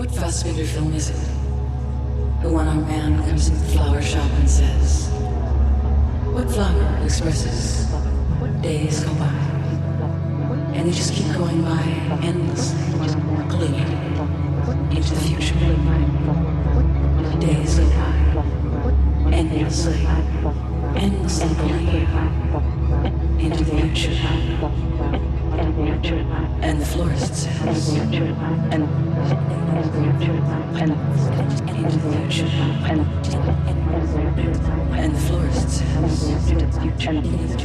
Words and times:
What 0.00 0.08
Fassbinder 0.08 0.64
film 0.64 0.94
is 0.94 1.10
it? 1.10 1.28
The 2.40 2.48
one 2.48 2.66
our 2.66 2.74
man 2.74 3.22
comes 3.28 3.50
into 3.50 3.60
the 3.60 3.72
flower 3.72 4.00
shop 4.00 4.30
and 4.38 4.48
says, 4.48 5.10
What 6.32 6.50
flower 6.50 7.04
expresses 7.04 7.86
what 8.40 8.62
days 8.62 9.04
go 9.04 9.12
by? 9.16 9.26
And 10.72 10.88
they 10.88 10.92
just 10.92 11.12
keep 11.12 11.26
going 11.36 11.60
by 11.60 11.82
endlessly, 12.22 12.49
the 26.80 26.86
florist 26.86 27.34
says, 27.34 27.88
and 27.94 28.14
and 28.14 28.32
and 28.72 28.86
and 29.80 30.16
and 30.58 30.74
the 30.74 30.80
florist 30.80 31.30
says, 31.36 31.60
and 31.60 31.84
and 32.88 32.98
and 32.98 33.00
and 33.00 33.26
and 33.60 34.64
and 34.98 35.14
the 35.14 35.20
florist 35.20 35.68
says, 35.68 36.30
and 36.50 36.62
and 36.62 36.72
and 36.72 36.80
future, 36.80 37.60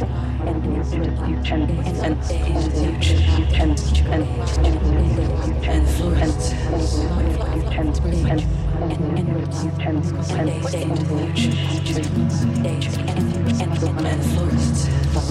and 13.46 13.72
the 13.72 13.92
florist 14.34 14.76
says, 14.84 15.25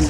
and 0.00 0.09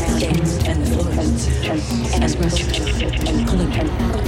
and 0.00 0.86
the 0.86 2.24
as 2.24 2.36
much 2.38 2.60
and 3.28 3.48
pulling. 3.48 4.21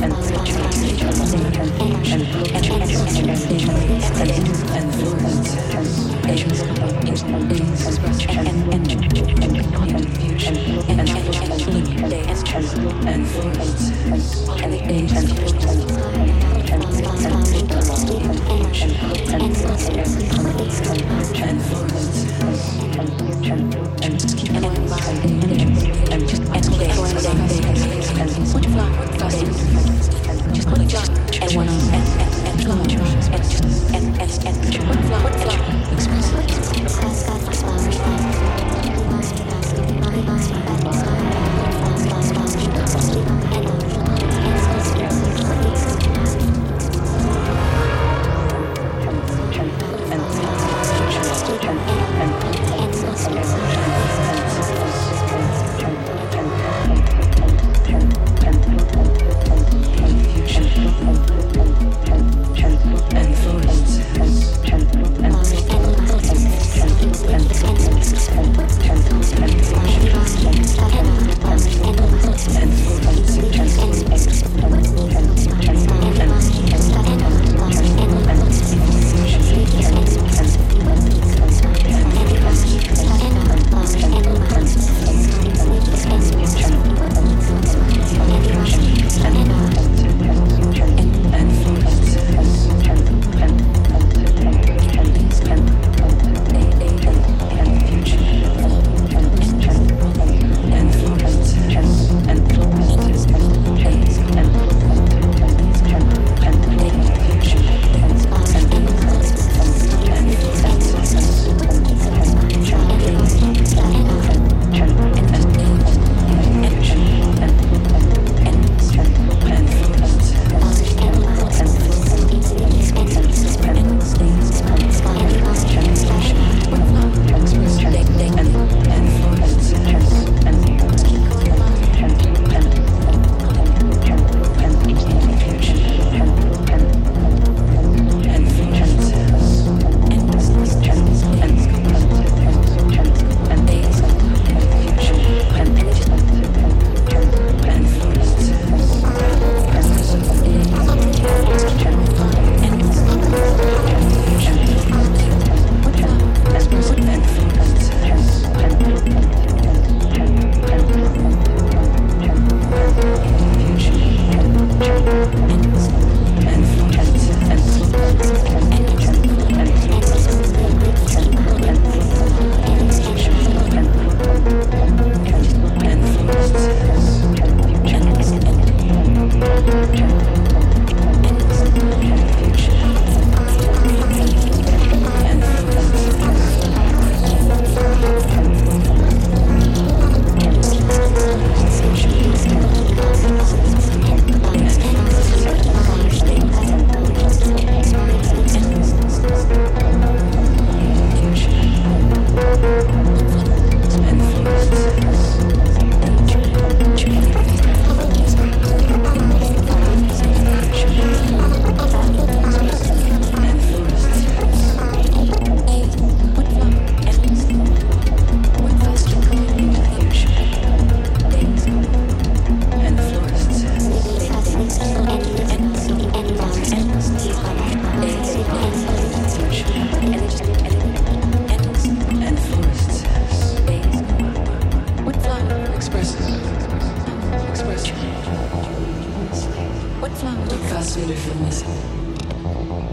Sweeter 240.85 241.15
feel 241.15 241.35
missing. 241.37 241.69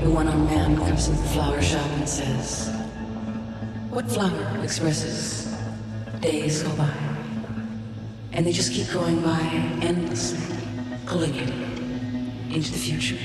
The 0.02 0.10
one-armed 0.10 0.46
man 0.46 0.78
comes 0.78 1.06
to 1.06 1.12
the 1.12 1.28
flower 1.30 1.62
shop 1.62 1.86
and 1.92 2.08
says, 2.08 2.74
What 3.90 4.10
flower 4.10 4.64
expresses 4.64 5.54
days 6.22 6.64
go 6.64 6.74
by? 6.78 6.94
And 8.32 8.46
they 8.46 8.54
just 8.54 8.72
keep 8.72 8.90
going 8.92 9.22
by 9.22 9.42
endlessly, 9.82 10.58
pulling 11.06 11.34
you 11.36 11.44
into 12.56 12.72
the 12.72 12.78
future. 12.78 13.20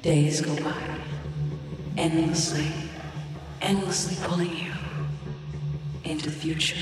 Days 0.00 0.40
go 0.40 0.56
by, 0.64 0.82
endlessly, 1.98 2.72
endlessly 3.60 4.16
pulling 4.26 4.56
you 4.56 4.72
into 6.04 6.30
the 6.30 6.36
future. 6.36 6.80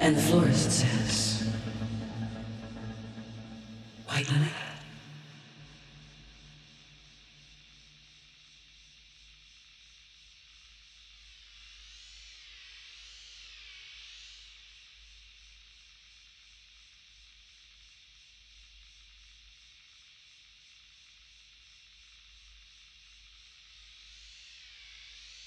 And 0.00 0.16
the 0.16 0.22
florist 0.22 0.70
says, 0.70 1.37
Lily. 4.30 4.48